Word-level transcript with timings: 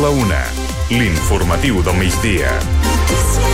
la 0.00 0.08
una. 0.08 0.44
L'informatiu 0.88 1.82
del 1.82 1.96
migdia. 1.96 3.45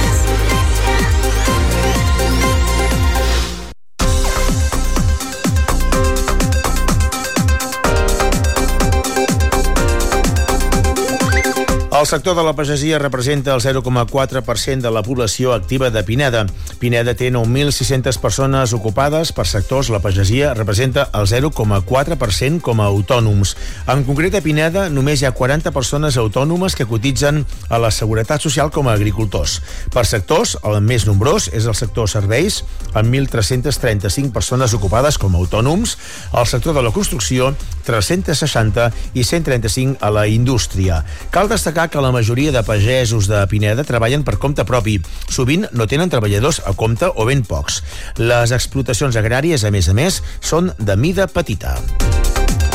El 12.02 12.08
sector 12.08 12.34
de 12.34 12.42
la 12.42 12.52
pagesia 12.52 12.98
representa 12.98 13.54
el 13.54 13.60
0,4% 13.60 14.80
de 14.80 14.90
la 14.90 15.04
població 15.04 15.52
activa 15.52 15.88
de 15.88 16.02
Pineda. 16.02 16.40
Pineda 16.80 17.12
té 17.14 17.28
9.600 17.30 18.18
persones 18.18 18.72
ocupades 18.74 19.30
per 19.30 19.44
sectors. 19.46 19.86
La 19.86 20.00
pagesia 20.02 20.50
representa 20.52 21.04
el 21.14 21.28
0,4% 21.30 22.58
com 22.60 22.82
a 22.82 22.88
autònoms. 22.90 23.54
En 23.86 24.02
concret, 24.02 24.34
a 24.34 24.42
Pineda 24.42 24.88
només 24.90 25.22
hi 25.22 25.28
ha 25.28 25.30
40 25.30 25.70
persones 25.70 26.18
autònomes 26.18 26.74
que 26.74 26.88
cotitzen 26.90 27.44
a 27.70 27.78
la 27.78 27.92
Seguretat 27.94 28.42
Social 28.42 28.74
com 28.74 28.90
a 28.90 28.96
agricultors. 28.98 29.60
Per 29.94 30.02
sectors, 30.02 30.56
el 30.66 30.80
més 30.82 31.06
nombrós 31.06 31.52
és 31.54 31.70
el 31.70 31.78
sector 31.78 32.10
serveis, 32.10 32.64
amb 32.98 33.14
1.335 33.14 34.34
persones 34.34 34.74
ocupades 34.74 35.22
com 35.22 35.38
a 35.38 35.44
autònoms, 35.46 35.94
el 36.34 36.50
sector 36.50 36.74
de 36.74 36.82
la 36.82 36.90
construcció, 36.90 37.54
360 37.86 38.90
i 39.14 39.24
135 39.24 39.98
a 40.00 40.10
la 40.10 40.26
indústria. 40.26 41.02
Cal 41.30 41.48
destacar 41.48 41.88
que 41.90 42.02
la 42.02 42.12
majoria 42.12 42.52
de 42.52 42.62
pagesos 42.66 43.28
de 43.28 43.44
Pineda 43.50 43.84
treballen 43.84 44.24
per 44.24 44.38
compte 44.38 44.64
propi. 44.68 44.98
Sovint 45.28 45.68
no 45.72 45.88
tenen 45.90 46.12
treballadors 46.12 46.62
a 46.66 46.74
compte 46.74 47.10
o 47.12 47.28
ben 47.28 47.44
pocs. 47.46 47.82
Les 48.18 48.54
explotacions 48.54 49.16
agràries, 49.16 49.64
a 49.64 49.74
més 49.74 49.88
a 49.88 49.96
més, 49.96 50.22
són 50.40 50.72
de 50.78 50.96
mida 50.96 51.28
petita. 51.28 51.78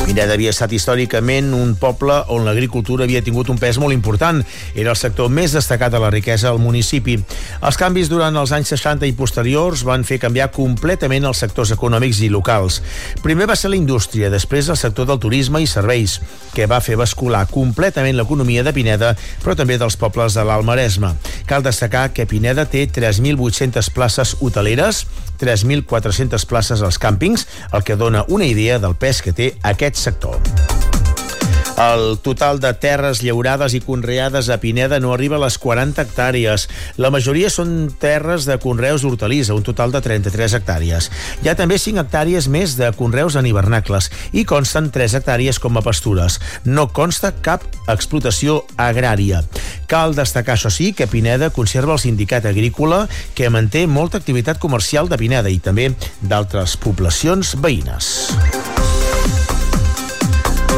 Pineda 0.08 0.38
havia 0.38 0.54
estat 0.54 0.72
històricament 0.72 1.50
un 1.52 1.74
poble 1.76 2.16
on 2.32 2.46
l'agricultura 2.48 3.04
havia 3.04 3.20
tingut 3.20 3.50
un 3.52 3.58
pes 3.60 3.76
molt 3.76 3.92
important. 3.92 4.40
Era 4.72 4.94
el 4.94 4.96
sector 4.96 5.28
més 5.28 5.52
destacat 5.52 5.92
de 5.92 6.00
la 6.00 6.12
riquesa 6.14 6.48
al 6.48 6.62
municipi. 6.64 7.18
Els 7.60 7.80
canvis 7.82 8.08
durant 8.08 8.40
els 8.40 8.54
anys 8.56 8.72
60 8.72 9.04
i 9.04 9.16
posteriors 9.20 9.84
van 9.84 10.08
fer 10.08 10.22
canviar 10.24 10.48
completament 10.56 11.28
els 11.28 11.44
sectors 11.44 11.76
econòmics 11.76 12.24
i 12.24 12.32
locals. 12.32 12.80
Primer 13.20 13.50
va 13.52 13.60
ser 13.60 13.74
la 13.74 13.82
indústria, 13.82 14.32
després 14.32 14.72
el 14.72 14.80
sector 14.80 15.12
del 15.12 15.20
turisme 15.20 15.60
i 15.60 15.68
serveis, 15.68 16.22
que 16.56 16.72
va 16.72 16.80
fer 16.80 16.96
bascular 16.96 17.44
completament 17.52 18.16
l'economia 18.16 18.64
de 18.64 18.72
Pineda, 18.72 19.12
però 19.44 19.60
també 19.60 19.76
dels 19.76 20.00
pobles 20.00 20.40
de 20.40 20.48
l'Alt 20.48 20.64
Maresme. 20.64 21.18
Cal 21.52 21.68
destacar 21.68 22.14
que 22.16 22.30
Pineda 22.32 22.64
té 22.64 22.88
3.800 22.88 23.92
places 23.92 24.38
hoteleres, 24.40 25.04
3.400 25.40 26.48
places 26.50 26.82
als 26.82 27.00
càmpings, 27.02 27.48
el 27.72 27.84
que 27.84 27.96
dona 27.96 28.26
una 28.28 28.46
idea 28.46 28.80
del 28.80 28.96
pes 28.96 29.22
que 29.22 29.34
té 29.34 29.54
aquest 29.64 29.96
sector. 30.08 30.77
El 31.78 32.18
total 32.26 32.58
de 32.58 32.72
terres 32.74 33.20
llaurades 33.22 33.76
i 33.78 33.84
conreades 33.86 34.48
a 34.50 34.56
Pineda 34.58 34.98
no 34.98 35.12
arriba 35.14 35.38
a 35.38 35.44
les 35.44 35.60
40 35.62 36.02
hectàrees. 36.02 36.66
La 36.98 37.12
majoria 37.14 37.52
són 37.54 37.92
terres 38.02 38.48
de 38.50 38.56
conreus 38.58 39.04
d'hortalissa, 39.06 39.54
un 39.54 39.62
total 39.62 39.94
de 39.94 40.02
33 40.02 40.56
hectàrees. 40.58 41.12
Hi 41.44 41.52
ha 41.52 41.56
també 41.60 41.78
5 41.78 42.02
hectàrees 42.02 42.48
més 42.50 42.74
de 42.80 42.90
conreus 42.98 43.38
en 43.38 43.46
hivernacles 43.46 44.10
i 44.34 44.42
consten 44.50 44.90
3 44.90 45.20
hectàrees 45.20 45.62
com 45.62 45.78
a 45.78 45.86
pastures. 45.86 46.40
No 46.66 46.88
consta 46.90 47.36
cap 47.46 47.62
explotació 47.86 48.64
agrària. 48.82 49.44
Cal 49.86 50.18
destacar, 50.18 50.58
això 50.58 50.74
sí, 50.74 50.96
que 50.98 51.06
Pineda 51.06 51.52
conserva 51.54 51.94
el 51.94 52.02
sindicat 52.02 52.50
agrícola 52.50 53.06
que 53.38 53.54
manté 53.54 53.86
molta 53.86 54.18
activitat 54.18 54.58
comercial 54.58 55.14
de 55.14 55.22
Pineda 55.22 55.54
i 55.54 55.62
també 55.62 55.92
d'altres 56.26 56.74
poblacions 56.82 57.54
veïnes. 57.62 58.16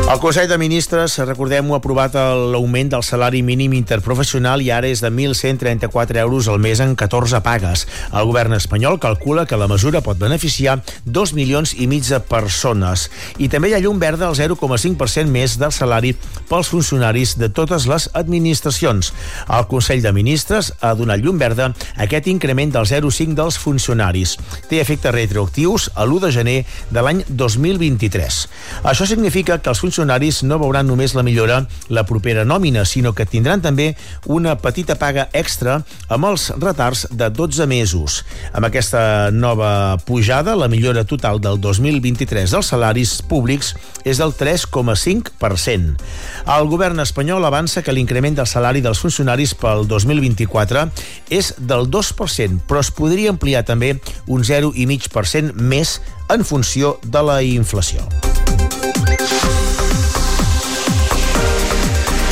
El 0.09 0.17
Consell 0.17 0.47
de 0.49 0.57
Ministres, 0.57 1.19
recordem-ho, 1.21 1.75
ha 1.75 1.77
aprovat 1.77 2.15
l'augment 2.49 2.87
del 2.89 3.03
salari 3.05 3.43
mínim 3.45 3.75
interprofessional 3.77 4.63
i 4.65 4.71
ara 4.73 4.89
és 4.89 5.03
de 5.05 5.11
1.134 5.13 6.17
euros 6.23 6.47
al 6.49 6.57
mes 6.57 6.79
en 6.81 6.95
14 6.97 7.43
pagues. 7.45 7.83
El 8.09 8.25
govern 8.25 8.55
espanyol 8.57 8.97
calcula 8.97 9.43
que 9.45 9.59
la 9.61 9.67
mesura 9.69 10.01
pot 10.01 10.17
beneficiar 10.17 10.79
2 11.05 11.33
milions 11.37 11.75
i 11.77 11.85
mig 11.85 12.07
de 12.09 12.17
persones. 12.25 13.03
I 13.37 13.51
també 13.53 13.69
hi 13.69 13.75
ha 13.77 13.81
llum 13.83 13.99
verda 14.01 14.25
al 14.25 14.33
0,5% 14.33 15.29
més 15.29 15.59
del 15.61 15.75
salari 15.77 16.15
pels 16.49 16.73
funcionaris 16.73 17.35
de 17.37 17.51
totes 17.53 17.85
les 17.85 18.09
administracions. 18.17 19.13
El 19.45 19.69
Consell 19.69 20.01
de 20.01 20.15
Ministres 20.17 20.71
ha 20.81 20.95
donat 20.97 21.21
llum 21.21 21.37
verda 21.37 21.69
a 21.69 22.07
aquest 22.07 22.31
increment 22.33 22.73
del 22.73 22.89
0,5 22.89 23.37
dels 23.37 23.61
funcionaris. 23.61 24.39
Té 24.73 24.81
efectes 24.81 25.13
retroactius 25.13 25.91
a 25.93 26.09
l'1 26.09 26.25
de 26.25 26.33
gener 26.41 26.57
de 26.89 27.05
l'any 27.05 27.23
2023. 27.29 28.41
Això 28.89 29.05
significa 29.05 29.61
que 29.61 29.69
els 29.69 29.77
funcionaris 29.77 29.98
funcionaris 29.99 30.43
no 30.47 30.55
veuran 30.61 30.87
només 30.87 31.11
la 31.11 31.25
millora 31.27 31.65
la 31.91 32.05
propera 32.07 32.45
nòmina, 32.47 32.85
sinó 32.87 33.11
que 33.11 33.25
tindran 33.27 33.59
també 33.59 33.97
una 34.31 34.53
petita 34.55 34.95
paga 34.95 35.25
extra 35.35 35.81
amb 36.07 36.29
els 36.29 36.45
retards 36.55 37.03
de 37.11 37.27
12 37.27 37.67
mesos. 37.67 38.23
Amb 38.53 38.69
aquesta 38.69 39.27
nova 39.35 39.97
pujada, 40.07 40.55
la 40.55 40.69
millora 40.71 41.03
total 41.03 41.41
del 41.43 41.59
2023 41.59 42.55
dels 42.55 42.71
salaris 42.71 43.17
públics 43.27 43.73
és 44.05 44.23
del 44.23 44.31
3,5%. 44.31 45.99
El 46.47 46.71
govern 46.71 47.03
espanyol 47.03 47.43
avança 47.43 47.83
que 47.83 47.91
l'increment 47.91 48.39
del 48.39 48.47
salari 48.47 48.79
dels 48.79 49.03
funcionaris 49.03 49.51
pel 49.51 49.83
2024 49.83 50.87
és 51.27 51.51
del 51.59 51.91
2%, 51.91 52.63
però 52.71 52.79
es 52.79 52.95
podria 52.95 53.35
ampliar 53.35 53.67
també 53.67 53.97
un 54.31 54.47
0,5% 54.47 55.59
més 55.59 55.99
en 56.31 56.47
funció 56.47 57.01
de 57.03 57.25
la 57.25 57.41
inflació. 57.43 58.28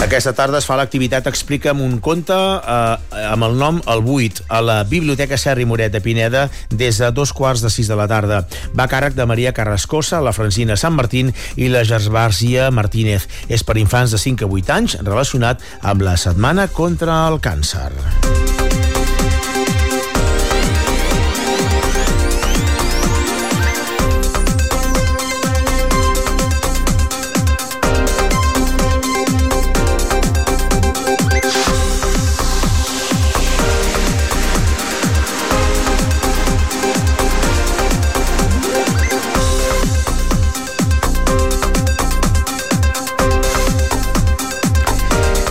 Aquesta 0.07 0.31
tarda 0.31 0.62
es 0.62 0.63
fa 0.63 0.78
l'activitat 0.79 1.25
Explica'm 1.28 1.81
un 1.84 1.97
conte 2.00 2.31
eh, 2.31 3.23
amb 3.28 3.44
el 3.44 3.57
nom 3.59 3.81
El 3.91 4.06
Buit 4.06 4.40
a 4.47 4.62
la 4.63 4.78
Biblioteca 4.88 5.35
Serri 5.35 5.68
Moret 5.68 5.91
de 5.91 6.00
Pineda 6.00 6.45
des 6.72 7.01
de 7.03 7.12
dos 7.12 7.35
quarts 7.35 7.59
de 7.59 7.68
sis 7.68 7.91
de 7.91 7.97
la 8.00 8.07
tarda. 8.07 8.40
Va 8.72 8.88
a 8.88 8.94
càrrec 8.94 9.19
de 9.19 9.28
Maria 9.28 9.51
Carrascosa, 9.51 10.23
la 10.23 10.31
Francina 10.31 10.79
Sant 10.79 10.95
Martín 10.95 11.35
i 11.59 11.68
la 11.68 11.84
Gersbàrcia 11.84 12.72
Martínez. 12.72 13.28
És 13.51 13.68
per 13.68 13.75
infants 13.84 14.16
de 14.16 14.23
5 14.23 14.47
a 14.47 14.53
8 14.63 14.78
anys 14.79 15.01
relacionat 15.03 15.68
amb 15.84 16.07
la 16.07 16.16
Setmana 16.16 16.69
contra 16.72 17.25
el 17.28 17.41
Càncer. 17.44 17.91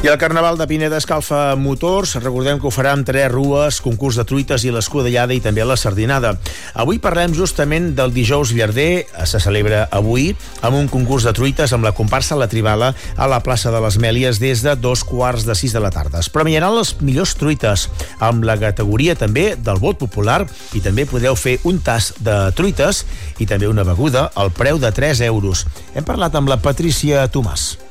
I 0.06 0.08
el 0.08 0.18
Carnaval 0.18 0.54
de 0.56 0.68
Pineda 0.70 1.00
escalfa 1.00 1.56
motors. 1.58 2.12
Recordem 2.22 2.60
que 2.62 2.68
ho 2.68 2.70
farà 2.70 2.92
amb 2.94 3.02
tres 3.02 3.26
rues, 3.26 3.80
concurs 3.82 4.14
de 4.14 4.22
truites 4.22 4.62
i 4.62 4.70
l'escudellada 4.70 5.34
i 5.34 5.40
també 5.42 5.64
la 5.66 5.74
sardinada. 5.74 6.36
Avui 6.78 7.00
parlem 7.02 7.32
justament 7.34 7.88
del 7.98 8.12
dijous 8.14 8.52
llarder. 8.54 9.08
Se 9.26 9.40
celebra 9.42 9.80
avui 9.90 10.28
amb 10.62 10.78
un 10.78 10.86
concurs 10.86 11.26
de 11.26 11.32
truites 11.34 11.74
amb 11.74 11.82
la 11.82 11.90
comparsa 11.90 12.38
La 12.38 12.46
Tribala 12.46 12.92
a 13.16 13.26
la 13.26 13.40
plaça 13.42 13.72
de 13.74 13.80
les 13.82 13.96
Mèlies 13.98 14.38
des 14.38 14.62
de 14.62 14.76
dos 14.78 15.02
quarts 15.02 15.42
de 15.42 15.56
sis 15.58 15.74
de 15.74 15.82
la 15.82 15.90
tarda. 15.90 16.22
Es 16.22 16.30
premiaran 16.30 16.76
les 16.76 16.94
millors 17.00 17.34
truites 17.34 17.88
amb 18.22 18.46
la 18.46 18.54
categoria 18.62 19.16
també 19.18 19.56
del 19.58 19.82
vot 19.82 19.98
popular 19.98 20.44
i 20.70 20.84
també 20.84 21.08
podeu 21.10 21.34
fer 21.34 21.56
un 21.66 21.82
tast 21.82 22.22
de 22.22 22.44
truites 22.54 23.02
i 23.42 23.50
també 23.50 23.66
una 23.66 23.82
beguda 23.82 24.28
al 24.38 24.54
preu 24.54 24.78
de 24.78 24.94
3 24.94 25.24
euros. 25.32 25.66
Hem 25.98 26.06
parlat 26.06 26.38
amb 26.38 26.54
la 26.54 26.60
Patrícia 26.62 27.26
Tomàs 27.26 27.85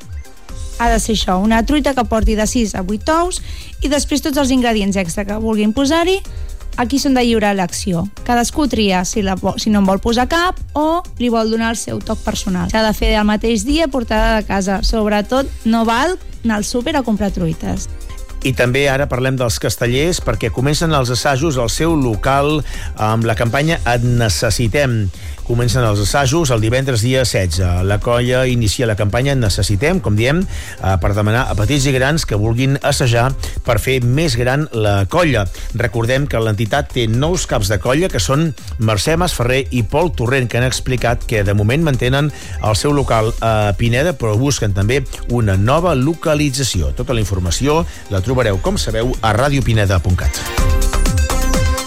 ha 0.80 0.89
de 0.92 1.00
ser 1.00 1.16
això, 1.16 1.38
una 1.42 1.63
truita 1.66 1.94
que 1.95 2.04
porti 2.07 2.36
de 2.36 2.48
6 2.48 2.75
a 2.75 2.83
8 2.83 3.16
ous 3.22 3.42
i 3.83 3.92
després 3.92 4.24
tots 4.25 4.38
els 4.42 4.51
ingredients 4.51 4.98
extra 5.00 5.25
que 5.25 5.39
vulguin 5.39 5.74
posar-hi 5.74 6.19
aquí 6.77 7.00
són 7.00 7.16
de 7.16 7.24
lliure 7.24 7.50
elecció. 7.51 8.06
Cadascú 8.27 8.68
tria 8.72 9.04
si, 9.07 9.24
la, 9.24 9.38
si 9.62 9.72
no 9.72 9.81
en 9.81 9.88
vol 9.88 10.01
posar 10.04 10.27
cap 10.31 10.60
o 10.75 11.01
li 11.19 11.31
vol 11.31 11.51
donar 11.51 11.72
el 11.74 11.80
seu 11.80 12.01
toc 12.04 12.19
personal. 12.25 12.69
S'ha 12.72 12.83
de 12.86 12.94
fer 12.98 13.13
el 13.16 13.27
mateix 13.27 13.66
dia 13.68 13.88
portada 13.88 14.36
de 14.39 14.48
casa. 14.48 14.81
Sobretot 14.83 15.50
no 15.66 15.86
val 15.88 16.18
anar 16.44 16.60
al 16.60 16.68
súper 16.68 16.95
a 16.98 17.04
comprar 17.04 17.31
truites. 17.31 17.88
I 18.45 18.51
també 18.53 18.83
ara 18.92 19.07
parlem 19.09 19.39
dels 19.39 19.57
castellers 19.57 20.19
perquè 20.21 20.51
comencen 20.53 20.94
els 20.94 21.09
assajos 21.09 21.57
al 21.57 21.71
seu 21.74 21.95
local 21.97 22.59
amb 23.01 23.25
la 23.25 23.33
campanya 23.38 23.80
Et 23.95 24.06
necessitem. 24.06 25.07
Comencen 25.45 25.83
els 25.86 26.00
assajos 26.01 26.50
el 26.50 26.62
divendres 26.63 27.03
dia 27.06 27.21
16. 27.21 27.86
La 27.86 28.00
colla 28.01 28.47
inicia 28.50 28.88
la 28.89 28.95
campanya 28.97 29.36
Necessitem, 29.38 30.00
com 30.01 30.15
diem, 30.18 30.39
eh, 30.42 30.94
per 31.01 31.12
demanar 31.13 31.44
a 31.51 31.53
petits 31.53 31.86
i 31.86 31.94
grans 31.94 32.25
que 32.25 32.38
vulguin 32.38 32.80
assajar 32.81 33.27
per 33.63 33.77
fer 33.77 34.00
més 34.01 34.36
gran 34.38 34.65
la 34.74 35.06
colla. 35.06 35.45
Recordem 35.77 36.25
que 36.25 36.41
l'entitat 36.41 36.89
té 36.94 37.06
nous 37.06 37.45
caps 37.45 37.69
de 37.69 37.77
colla 37.77 38.09
que 38.09 38.19
són 38.19 38.56
Mercè 38.80 39.19
Masferrer 39.21 39.68
i 39.69 39.83
Pol 39.83 40.09
Torrent, 40.18 40.50
que 40.50 40.57
han 40.57 40.65
explicat 40.65 41.27
que 41.30 41.44
de 41.45 41.53
moment 41.53 41.86
mantenen 41.86 42.31
el 42.63 42.75
seu 42.75 42.91
local 42.91 43.30
a 43.41 43.75
Pineda, 43.77 44.15
però 44.18 44.33
busquen 44.41 44.74
també 44.74 45.03
una 45.30 45.57
nova 45.57 45.94
localització. 45.94 46.89
Tota 46.98 47.13
la 47.13 47.21
informació 47.21 47.83
la 48.09 48.21
trobareu, 48.35 48.57
com 48.59 48.75
sabeu, 48.75 49.15
a 49.23 49.31
radiopineda.cat. 49.31 50.41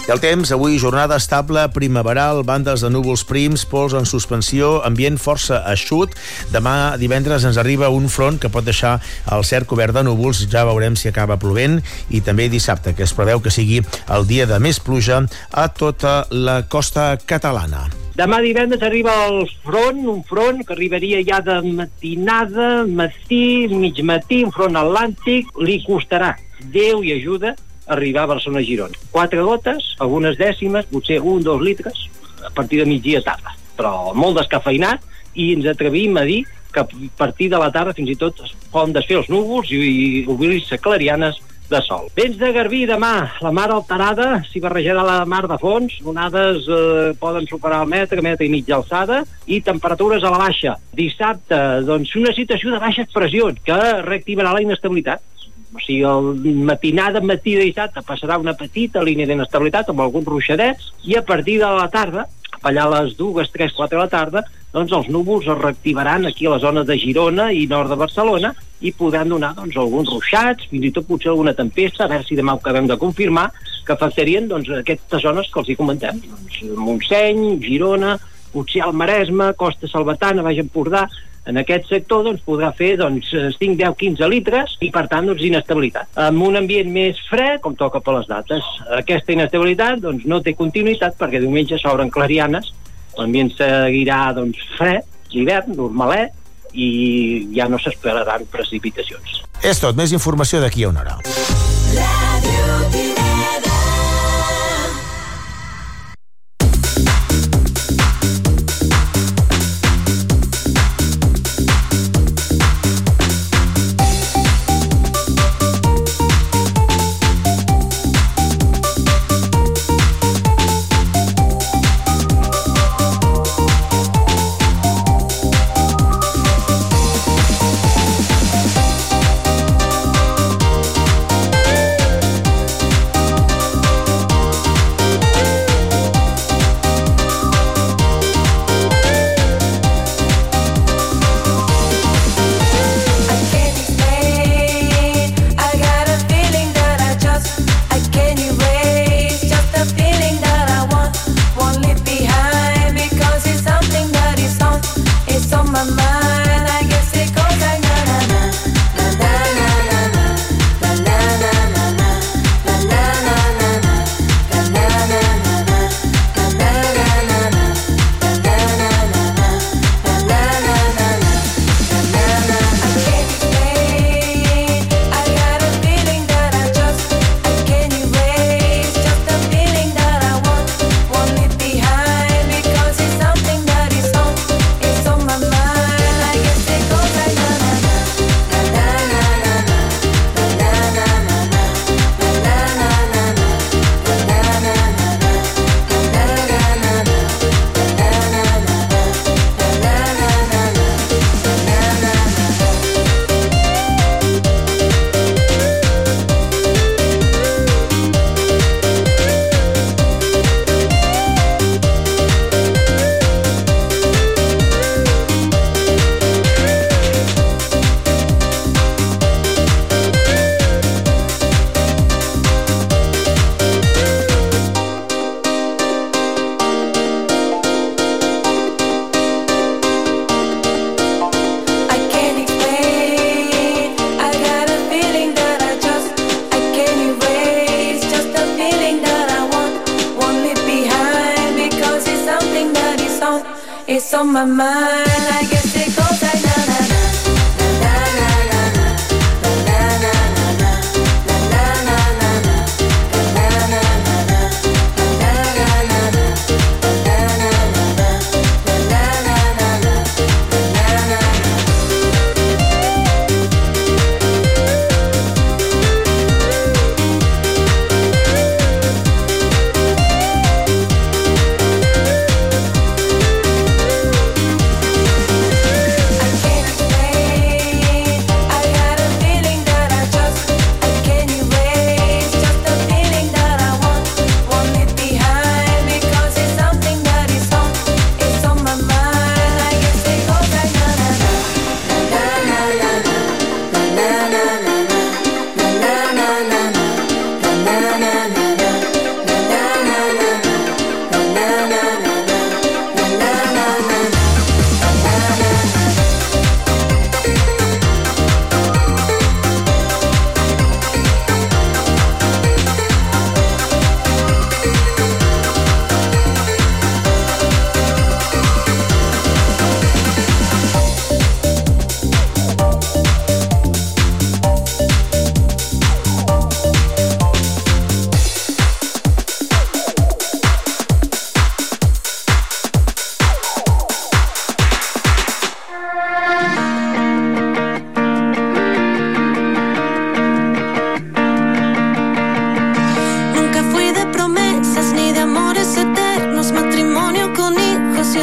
I 0.07 0.11
el 0.11 0.17
temps, 0.17 0.49
avui 0.49 0.79
jornada 0.81 1.19
estable, 1.21 1.61
primaveral, 1.69 2.41
bandes 2.41 2.81
de 2.81 2.89
núvols 2.89 3.21
prims, 3.29 3.67
pols 3.69 3.93
en 3.93 4.09
suspensió, 4.09 4.79
ambient 4.81 5.21
força 5.21 5.59
eixut. 5.69 6.17
Demà 6.49 6.97
divendres 6.97 7.45
ens 7.45 7.61
arriba 7.61 7.91
un 7.93 8.09
front 8.09 8.41
que 8.41 8.49
pot 8.49 8.65
deixar 8.65 8.95
el 9.29 9.45
cert 9.45 9.69
cobert 9.69 9.93
de 9.93 10.07
núvols, 10.09 10.41
ja 10.49 10.65
veurem 10.65 10.97
si 10.97 11.13
acaba 11.13 11.37
plovent, 11.37 11.83
i 12.09 12.25
també 12.25 12.49
dissabte, 12.49 12.97
que 12.97 13.05
es 13.05 13.13
preveu 13.13 13.45
que 13.45 13.53
sigui 13.53 13.83
el 14.09 14.25
dia 14.25 14.49
de 14.49 14.57
més 14.57 14.81
pluja 14.81 15.21
a 15.53 15.69
tota 15.69 16.23
la 16.33 16.63
costa 16.65 17.11
catalana. 17.29 17.85
Demà 18.19 18.41
divendres 18.43 18.81
arriba 18.83 19.13
el 19.29 19.45
front, 19.63 19.99
un 20.11 20.23
front 20.27 20.57
que 20.67 20.73
arribaria 20.75 21.21
ja 21.23 21.37
de 21.39 21.53
matinada, 21.63 22.83
matí, 22.83 23.69
mig 23.71 24.01
matí, 24.03 24.41
un 24.43 24.51
front 24.51 24.75
atlàntic, 24.75 25.53
li 25.63 25.77
costarà. 25.85 26.33
Déu 26.73 26.99
i 27.07 27.13
ajuda 27.15 27.53
arribar 27.95 28.25
a 28.25 28.31
Barcelona-Girona. 28.33 28.99
Quatre 29.13 29.45
gotes, 29.47 29.93
algunes 30.03 30.35
dècimes, 30.35 30.89
potser 30.91 31.21
un, 31.23 31.39
dos 31.47 31.63
litres, 31.63 32.09
a 32.43 32.51
partir 32.51 32.81
de 32.81 32.89
migdia 32.91 33.23
tarda. 33.23 33.55
Però 33.79 34.11
molt 34.11 34.41
descafeinat 34.41 35.05
i 35.39 35.53
ens 35.55 35.69
atrevim 35.71 36.19
a 36.19 36.27
dir 36.27 36.41
que 36.73 36.83
a 36.83 36.87
partir 37.15 37.47
de 37.53 37.61
la 37.61 37.71
tarda 37.71 37.95
fins 37.95 38.11
i 38.11 38.17
tot 38.19 38.43
es 38.43 38.51
poden 38.73 38.91
desfer 38.99 39.21
els 39.21 39.31
núvols 39.31 39.71
i, 39.71 39.79
i 39.79 40.25
obrir-se 40.27 40.77
clarianes 40.83 41.39
de 41.69 41.81
sol. 41.85 42.09
Vents 42.17 42.37
de 42.39 42.51
Garbí 42.55 42.83
demà, 42.89 43.13
la 43.43 43.51
mar 43.55 43.69
alterada, 43.73 44.41
s'hi 44.49 44.61
barrejarà 44.63 45.05
la 45.05 45.17
mar 45.29 45.45
de 45.49 45.57
fons, 45.61 45.99
onades 46.05 46.67
eh, 46.67 47.11
poden 47.19 47.47
superar 47.49 47.83
el 47.85 47.91
metre, 47.91 48.23
metre 48.25 48.47
i 48.47 48.53
mig 48.53 48.65
d'alçada, 48.67 49.21
i 49.47 49.61
temperatures 49.65 50.25
a 50.25 50.33
la 50.33 50.41
baixa. 50.41 50.75
Dissabte, 50.97 51.59
doncs, 51.87 52.15
una 52.19 52.33
situació 52.35 52.73
de 52.73 52.81
baixes 52.81 53.11
pressions 53.13 53.61
que 53.65 53.79
reactivarà 54.05 54.55
la 54.55 54.65
inestabilitat 54.65 55.25
o 55.69 55.77
sigui, 55.83 56.01
el 56.01 56.63
matinada, 56.65 57.21
matí 57.21 57.53
de 57.53 57.67
dissabte 57.67 58.01
passarà 58.05 58.39
una 58.41 58.55
petita 58.57 59.03
línia 59.05 59.27
d'inestabilitat 59.29 59.91
amb 59.91 60.01
alguns 60.01 60.25
ruixadets 60.25 60.89
i 61.05 61.13
a 61.13 61.21
partir 61.25 61.59
de 61.61 61.69
la 61.77 61.85
tarda, 61.93 62.25
allà 62.65 62.87
a 62.87 62.93
les 62.95 63.13
dues, 63.17 63.51
tres, 63.53 63.75
quatre 63.77 63.97
de 63.97 64.03
la 64.03 64.09
tarda, 64.09 64.43
doncs 64.73 64.93
els 64.93 65.07
núvols 65.09 65.47
es 65.49 65.57
reactivaran 65.57 66.27
aquí 66.29 66.45
a 66.45 66.55
la 66.55 66.59
zona 66.61 66.83
de 66.85 66.97
Girona 67.01 67.49
i 67.51 67.65
nord 67.67 67.89
de 67.89 67.97
Barcelona 67.97 68.53
i 68.81 68.91
podran 68.95 69.31
donar 69.33 69.53
doncs, 69.57 69.77
alguns 69.77 70.11
ruixats, 70.13 70.67
fins 70.71 70.85
i 70.85 70.91
tot 70.95 71.07
potser 71.07 71.31
alguna 71.33 71.55
tempesta, 71.57 72.05
a 72.05 72.11
veure 72.11 72.27
si 72.27 72.37
demà 72.37 72.55
ho 72.55 72.61
acabem 72.61 72.87
de 72.87 72.97
confirmar, 73.01 73.49
que 73.85 73.95
afectarien 73.95 74.47
doncs, 74.47 74.69
aquestes 74.81 75.25
zones 75.25 75.49
que 75.51 75.59
els 75.63 75.71
hi 75.71 75.77
comentem. 75.79 76.21
Doncs, 76.21 76.61
Montseny, 76.77 77.57
Girona, 77.65 78.17
potser 78.53 78.85
al 78.85 78.93
Maresme, 78.93 79.51
Costa 79.57 79.89
Salvatana, 79.89 80.45
Baix 80.45 80.61
Empordà, 80.61 81.07
en 81.49 81.57
aquest 81.57 81.87
sector 81.89 82.21
doncs, 82.27 82.43
podrà 82.45 82.69
fer 82.77 82.91
doncs, 82.99 83.31
5, 83.33 83.73
10, 83.79 83.95
15 83.97 84.27
litres 84.29 84.75
i, 84.85 84.91
per 84.93 85.07
tant, 85.09 85.25
doncs, 85.25 85.41
inestabilitat. 85.47 86.11
Amb 86.27 86.45
un 86.45 86.59
ambient 86.59 86.91
més 86.93 87.17
fred, 87.29 87.57
com 87.63 87.73
toca 87.79 88.03
per 88.05 88.19
les 88.19 88.29
dates. 88.29 88.67
Aquesta 88.99 89.33
inestabilitat 89.33 90.03
doncs, 90.03 90.27
no 90.29 90.43
té 90.45 90.53
continuïtat 90.59 91.17
perquè 91.17 91.41
diumenge 91.41 91.79
s'obren 91.81 92.13
clarianes, 92.13 92.69
l'ambient 93.19 93.51
seguirà 93.57 94.29
doncs, 94.37 94.61
fred, 94.77 95.05
l'hivern, 95.33 95.75
normalet, 95.77 96.35
i 96.73 97.49
ja 97.55 97.67
no 97.69 97.79
s'esperaran 97.81 98.45
precipitacions. 98.53 99.41
És 99.65 99.81
tot. 99.81 99.97
Més 99.97 100.13
informació 100.15 100.61
d'aquí 100.63 100.85
a 100.85 100.93
una 100.93 101.05
hora. 101.05 101.17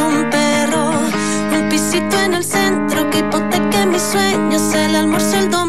un 0.05 0.31
perro. 0.31 0.91
Un 1.53 1.69
pisito 1.69 2.19
en 2.21 2.35
el 2.35 2.45
centro 2.45 3.09
que 3.11 3.19
hipoteque 3.19 3.87
mis 3.87 4.03
sueños, 4.03 4.75
el 4.75 4.97
almuerzo, 4.97 5.37
el 5.39 5.51
domingo 5.51 5.66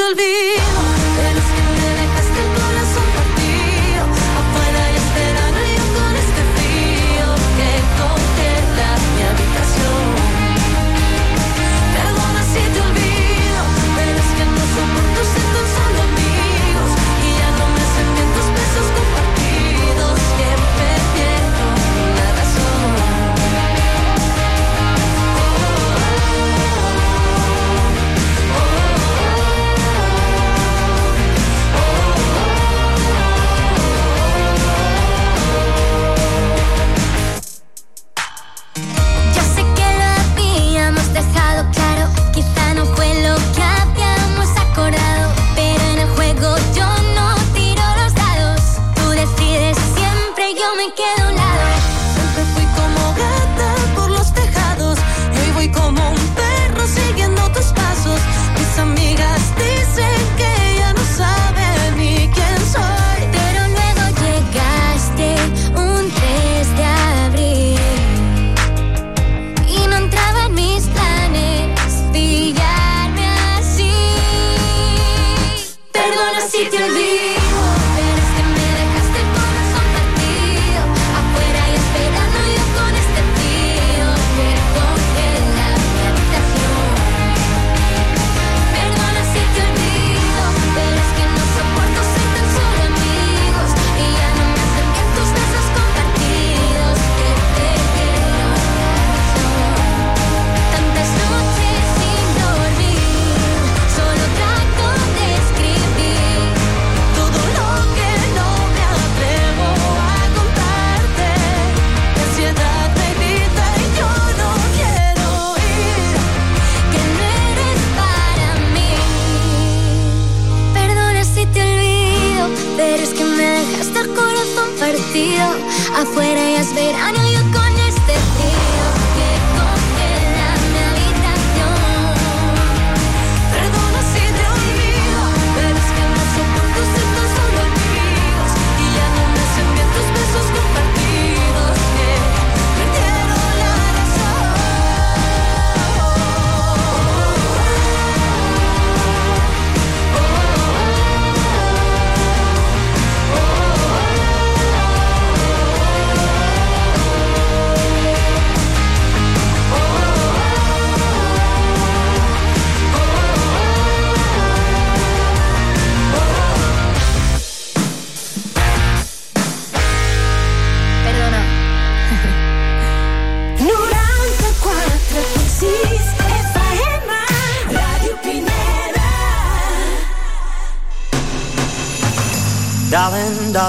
I'll 0.00 0.14
be. 0.14 0.29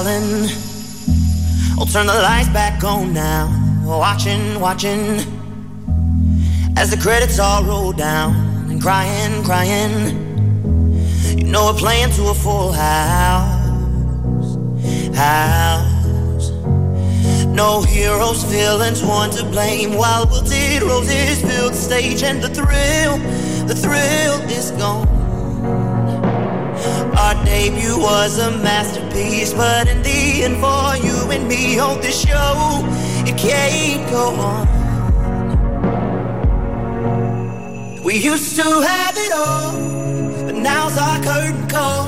calling. 0.01 0.49
I'll 1.77 1.85
turn 1.85 2.07
the 2.07 2.13
lights 2.13 2.49
back 2.49 2.83
on 2.83 3.13
now. 3.13 3.49
Watching, 3.83 4.59
watching. 4.59 5.19
As 6.77 6.89
the 6.89 6.97
credits 6.99 7.39
all 7.39 7.63
roll 7.63 7.91
down 7.91 8.33
and 8.69 8.81
crying, 8.81 9.43
crying. 9.43 10.17
You 11.37 11.43
know 11.45 11.71
we're 11.71 11.79
playing 11.79 12.11
to 12.13 12.29
a 12.29 12.33
full 12.33 12.71
house. 12.71 13.59
House. 15.15 16.49
No 17.45 17.81
heroes, 17.81 18.43
villains, 18.45 19.03
one 19.03 19.29
to 19.31 19.43
blame. 19.45 19.97
While 19.97 20.25
wilted 20.27 20.81
roses 20.83 21.41
fill 21.41 21.69
the 21.69 21.75
stage 21.75 22.23
and 22.23 22.41
the 22.41 22.49
thrill, 22.49 23.17
the 23.67 23.75
thrill 23.75 24.41
is 24.49 24.71
gone 24.71 26.00
our 27.31 27.45
debut 27.45 27.97
was 27.97 28.39
a 28.39 28.51
masterpiece. 28.51 29.53
But 29.53 29.87
in 29.87 30.01
the 30.01 30.43
end, 30.43 30.57
for 30.57 30.97
you 31.05 31.31
and 31.31 31.47
me 31.47 31.79
on 31.79 32.01
this 32.01 32.19
show, 32.21 32.81
it 33.25 33.37
can't 33.37 34.09
go 34.09 34.35
on. 34.35 34.67
We 38.03 38.15
used 38.17 38.55
to 38.57 38.63
have 38.63 39.15
it 39.17 39.31
all, 39.31 39.71
but 40.45 40.55
now's 40.55 40.97
our 40.97 41.23
curtain 41.23 41.67
call. 41.69 42.07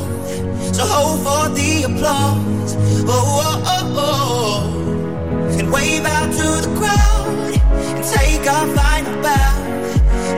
So 0.73 0.83
hold 0.85 1.19
for 1.25 1.49
the 1.55 1.83
applause. 1.83 2.75
Oh, 3.07 3.41
oh, 3.47 3.63
oh, 3.75 3.95
oh. 4.07 5.57
And 5.59 5.71
wave 5.71 6.05
out 6.05 6.31
to 6.33 6.47
the 6.65 6.71
crowd 6.79 7.53
and 7.95 8.03
take 8.17 8.45
our 8.55 8.67
final 8.75 9.21
bow. 9.21 9.53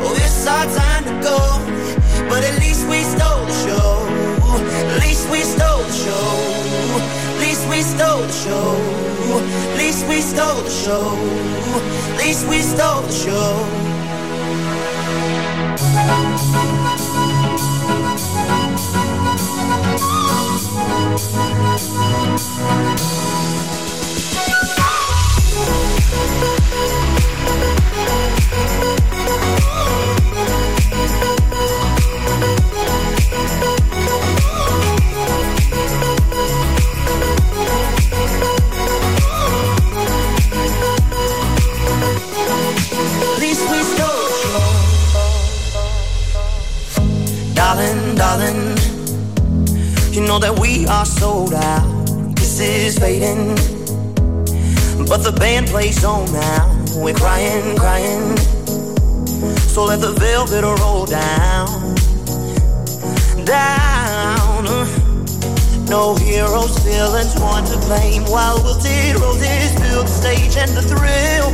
Oh, 0.06 0.16
it's 0.18 0.48
our 0.48 0.66
time 0.82 1.04
to 1.06 1.14
go, 1.30 1.40
but 2.30 2.44
at 2.44 2.60
least 2.60 2.88
we 2.88 3.02
stole 3.02 3.46
the 3.46 3.54
show. 3.66 4.05
At 4.58 5.02
least 5.02 5.30
we 5.30 5.42
stole 5.42 5.84
the 5.84 5.94
show. 5.94 6.28
At 7.00 7.40
least 7.40 7.68
we 7.70 7.82
stole 7.82 8.22
the 8.22 8.32
show. 8.32 8.76
At 9.72 9.78
least 9.78 10.08
we 10.08 10.22
stole 10.22 10.62
the 10.62 10.70
show. 10.70 11.06
At 12.14 12.18
least 12.24 12.48
we 12.48 12.62
stole 12.62 13.02
the 13.02 13.12
show. 13.12 13.66
Heroes, 66.66 66.78
villains, 66.84 67.40
one 67.40 67.64
to 67.66 67.78
blame. 67.86 68.24
While 68.26 68.58
wilted 68.64 69.16
roses 69.22 69.72
fill 69.78 70.02
the 70.02 70.10
stage, 70.10 70.58
and 70.58 70.72
the 70.72 70.82
thrill, 70.82 71.52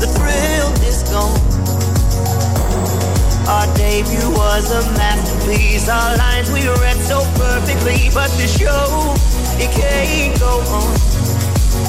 the 0.00 0.08
thrill 0.08 0.72
is 0.88 1.02
gone. 1.04 1.36
Our 3.46 3.66
debut 3.76 4.30
was 4.30 4.70
a 4.72 4.80
masterpiece. 4.96 5.88
Our 5.88 6.16
lines 6.16 6.50
we 6.50 6.66
read 6.66 6.96
so 6.96 7.20
perfectly, 7.36 8.08
but 8.14 8.30
the 8.40 8.46
show 8.46 9.14
it 9.60 9.70
can't 9.76 10.38
go 10.40 10.60
on. 10.72 10.92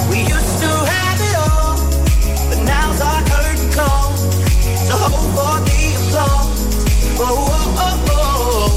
We 0.10 0.20
used 0.20 0.60
to 0.60 0.68
have 0.68 1.20
it 1.22 1.36
all, 1.48 1.80
but 2.50 2.60
now's 2.66 3.00
our 3.00 3.22
curtain 3.24 3.72
call. 3.72 4.12
So 4.84 4.96
hold 5.00 5.32
for 5.32 5.56
the 5.64 5.96
applause. 5.96 6.60
Oh, 7.20 7.48
oh, 7.48 7.80
oh, 7.80 8.12
oh. 8.12 8.72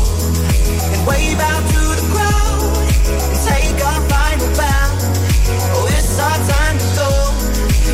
And 0.95 1.07
wave 1.07 1.41
out 1.41 1.63
to 1.67 1.81
the 1.99 2.09
crowd 2.13 2.39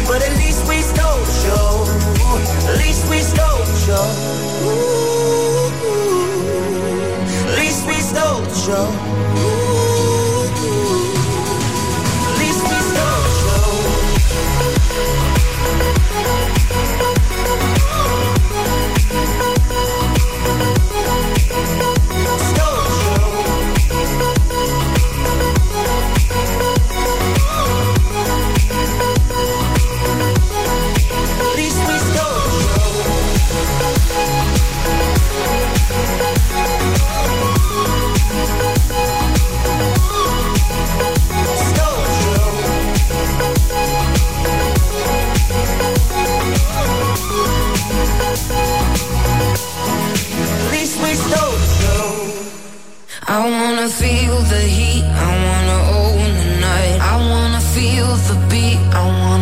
but 0.06 0.22
at 0.22 0.36
least 0.36 0.66
we 0.68 0.80
stole 0.82 1.20
the 1.24 1.32
show. 1.44 1.84
At 2.68 2.78
least 2.78 3.08
we 3.08 3.18
stole 3.18 3.64
the 3.64 3.76
show. 3.86 4.06
Ooh, 4.66 5.70
at 7.50 7.58
least 7.58 7.86
we 7.86 7.94
stole 7.94 8.40
the 8.42 8.54
show. 8.54 9.43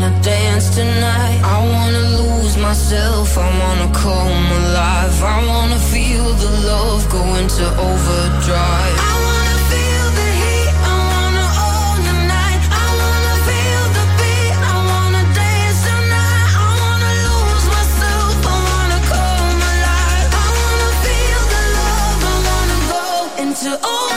Wanna 0.02 0.20
dance 0.22 0.74
tonight. 0.74 1.40
I 1.44 1.58
wanna 1.74 2.04
lose 2.18 2.56
myself, 2.56 3.38
I 3.38 3.48
wanna 3.60 3.88
come 3.94 4.46
alive. 4.60 5.22
I 5.22 5.46
wanna 5.46 5.78
feel 5.78 6.24
the 6.34 6.50
love 6.66 7.08
go 7.08 7.22
into 7.36 7.64
overdrive. 7.88 8.96
I 8.98 9.14
wanna 9.26 9.58
feel 9.70 10.06
the 10.18 10.28
heat, 10.42 10.74
I 10.90 10.96
wanna 11.12 11.46
own 11.70 11.98
the 12.08 12.16
night. 12.34 12.62
I 12.82 12.86
wanna 13.00 13.34
feel 13.46 13.84
the 13.98 14.06
beat, 14.18 14.54
I 14.72 14.76
wanna 14.90 15.22
dance 15.38 15.80
tonight. 15.86 16.50
I 16.66 16.70
wanna 16.82 17.12
lose 17.26 17.66
myself, 17.76 18.34
I 18.54 18.58
wanna 18.70 19.00
come 19.12 19.60
alive. 19.72 20.30
I 20.42 20.48
wanna 20.62 20.90
feel 21.04 21.42
the 21.54 21.62
love, 21.78 22.20
I 22.32 22.36
wanna 22.48 22.78
go 22.92 23.04
into 23.42 23.70
overdrive. 23.70 24.11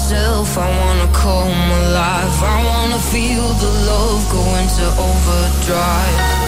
Myself, 0.00 0.56
I 0.56 0.68
wanna 0.80 1.12
come 1.12 1.70
alive. 1.82 2.42
I 2.42 2.64
wanna 2.64 2.98
feel 3.12 3.46
the 3.64 3.72
love 3.86 4.22
go 4.32 4.42
into 4.56 4.86
overdrive. 4.98 6.39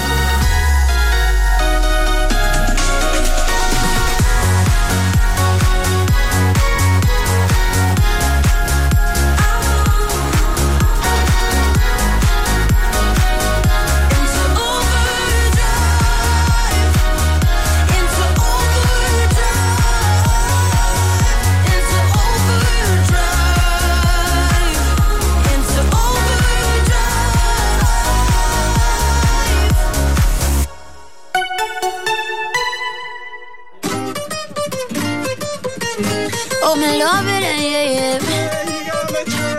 Love 37.05 37.27
it, 37.27 37.43
yeah, 37.43 37.87
yeah. 37.99 38.19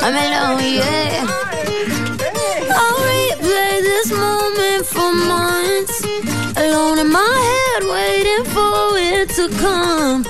I'm 0.05 0.15
alone, 0.23 0.63
yeah. 0.79 1.27
I'll 2.79 2.99
replay 3.11 3.75
this 3.89 4.09
moment 4.11 4.85
for 4.93 5.11
months. 5.11 5.97
Alone 6.55 6.99
in 7.03 7.09
my 7.11 7.33
head, 7.49 7.81
waiting 7.95 8.45
for 8.55 8.95
it 9.11 9.27
to 9.37 9.45
come. 9.63 10.23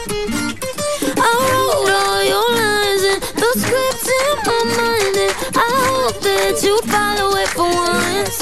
I 1.30 1.32
wrote 1.49 1.93
all 2.02 2.21
your 2.34 2.49
lines 2.62 3.04
and 3.12 3.21
the 3.41 3.49
script 3.62 4.06
in 4.21 4.34
my 4.49 4.62
mind, 4.80 5.15
and 5.26 5.34
I 5.65 5.69
hope 5.89 6.17
that 6.28 6.56
you 6.65 6.76
follow 6.93 7.30
it 7.43 7.49
for 7.58 7.69
once. 7.93 8.38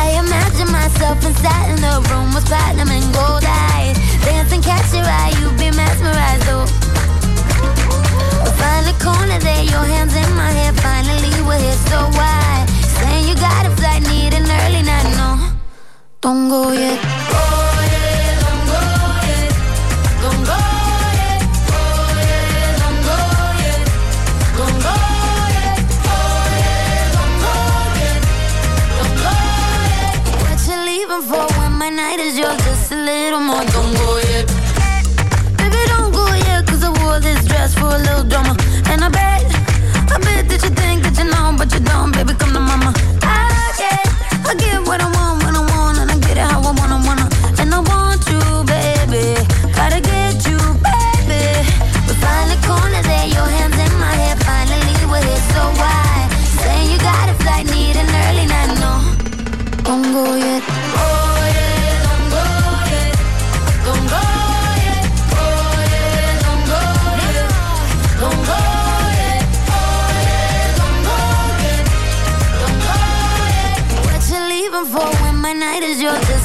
I 0.00 0.18
imagine 0.22 0.70
myself 0.72 1.24
inside 1.24 1.68
in 1.74 1.80
the 1.86 1.94
room 2.10 2.34
with 2.34 2.46
platinum 2.46 2.90
and 2.90 3.06
gold 3.14 3.44
eyes. 3.46 4.01
Dancing, 4.24 4.62
catch 4.62 4.92
your 4.94 5.04
eye, 5.04 5.32
you 5.40 5.48
be 5.58 5.70
mesmerized, 5.76 6.48
oh. 6.48 6.66
Find 8.58 8.86
the 8.86 8.96
corner 9.02 9.38
there, 9.38 9.64
your 9.64 9.84
hands 9.84 10.14
in 10.14 10.30
my 10.34 10.50
hair. 10.50 10.72
Finally, 10.74 11.42
we're 11.46 11.58
here, 11.58 11.80
so 11.90 11.98
why? 12.18 12.66
Saying 12.98 13.28
you 13.28 13.34
got 13.34 13.66
a 13.66 13.70
flight, 13.76 14.02
need 14.02 14.34
an 14.34 14.48
early 14.60 14.82
night, 14.82 15.08
no. 15.16 15.52
Don't 16.20 16.48
go 16.48 16.72
yet. 16.72 17.11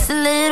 Just 0.08 0.20
a 0.20 0.22
little 0.22 0.47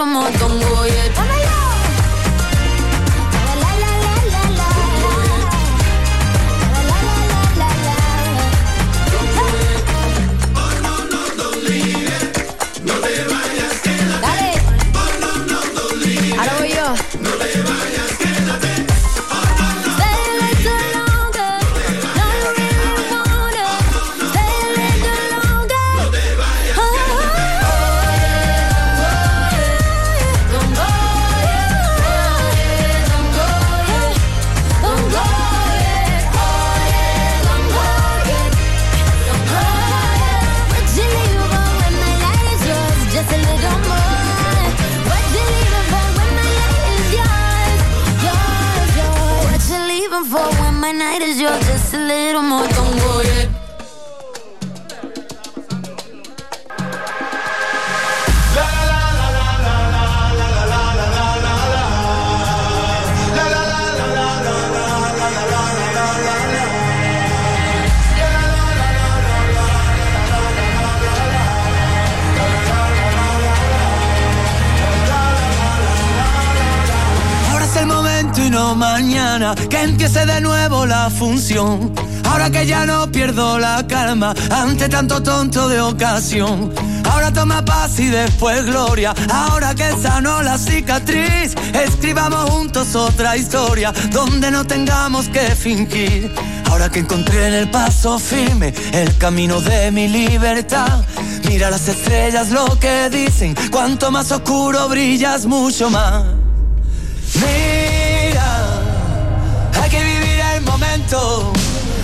la 80.86 81.10
función. 81.10 81.94
Ahora 82.26 82.50
que 82.50 82.66
ya 82.66 82.86
no 82.86 83.12
pierdo 83.12 83.60
la 83.60 83.86
calma 83.88 84.34
ante 84.50 84.90
tanto 84.90 85.22
tonto 85.22 85.68
de 85.70 85.82
ocasión. 85.82 86.74
Ahora 87.10 87.32
toma 87.32 87.64
paz 87.64 88.00
y 88.00 88.08
después 88.08 88.66
gloria. 88.66 89.14
Ahora 89.32 89.74
que 89.74 89.92
sanó 90.02 90.42
la 90.42 90.58
cicatriz, 90.58 91.56
escribamos 91.74 92.50
juntos 92.50 92.96
otra 92.96 93.38
historia 93.38 93.94
donde 94.12 94.52
no 94.52 94.66
tengamos 94.66 95.28
que 95.30 95.56
fingir. 95.56 96.34
Ahora 96.70 96.90
que 96.90 97.00
encontré 97.00 97.48
en 97.48 97.54
el 97.54 97.70
paso 97.70 98.20
firme 98.20 98.74
el 98.92 99.16
camino 99.18 99.62
de 99.62 99.92
mi 99.92 100.08
libertad. 100.08 101.06
Mira 101.48 101.70
las 101.70 101.88
estrellas 101.88 102.52
lo 102.52 102.78
que 102.80 103.10
dicen, 103.10 103.56
cuanto 103.72 104.12
más 104.12 104.32
oscuro 104.32 104.90
brillas 104.90 105.46
mucho 105.46 105.90
más. 105.90 106.26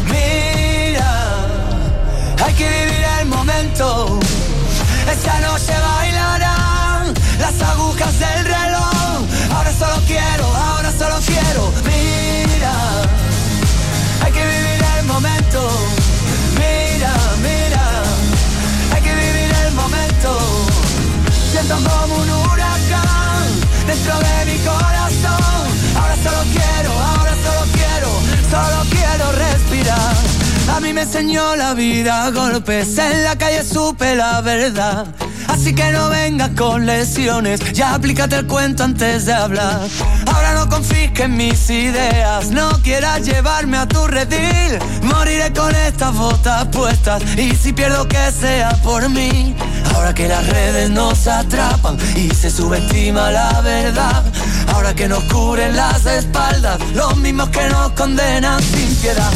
Mira, 0.05 1.11
hay 2.43 2.53
que 2.53 2.69
vivir 2.69 3.05
el 3.19 3.25
momento. 3.27 4.19
Esta 5.11 5.39
noche 5.39 5.73
bailarán 5.79 7.13
las 7.39 7.61
agujas 7.61 8.19
del 8.19 8.50
me 31.01 31.05
enseñó 31.05 31.55
la 31.55 31.73
vida 31.73 32.29
golpes, 32.29 32.95
en 32.99 33.23
la 33.23 33.35
calle 33.35 33.63
supe 33.63 34.13
la 34.13 34.39
verdad. 34.41 35.07
Así 35.47 35.73
que 35.73 35.91
no 35.91 36.09
vengas 36.09 36.51
con 36.51 36.85
lesiones, 36.85 37.59
ya 37.73 37.95
aplícate 37.95 38.35
el 38.35 38.45
cuento 38.45 38.83
antes 38.83 39.25
de 39.25 39.33
hablar. 39.33 39.79
Ahora 40.27 40.53
no 40.53 40.69
confisques 40.69 41.27
mis 41.27 41.69
ideas, 41.71 42.51
no 42.51 42.69
quieras 42.83 43.25
llevarme 43.25 43.77
a 43.77 43.87
tu 43.87 44.05
redil. 44.05 44.77
Moriré 45.01 45.51
con 45.53 45.75
estas 45.75 46.15
botas 46.15 46.67
puestas 46.67 47.23
y 47.35 47.55
si 47.55 47.73
pierdo 47.73 48.07
que 48.07 48.31
sea 48.31 48.69
por 48.83 49.09
mí. 49.09 49.55
Ahora 49.95 50.13
que 50.13 50.27
las 50.27 50.45
redes 50.45 50.91
nos 50.91 51.25
atrapan 51.25 51.97
y 52.15 52.29
se 52.29 52.51
subestima 52.51 53.31
la 53.31 53.59
verdad. 53.61 54.23
Ahora 54.67 54.93
que 54.93 55.07
nos 55.07 55.23
cubren 55.23 55.75
las 55.75 56.05
espaldas, 56.05 56.77
los 56.93 57.17
mismos 57.17 57.49
que 57.49 57.67
nos 57.69 57.91
condenan 57.93 58.61
sin 58.61 58.95
piedad. 58.97 59.31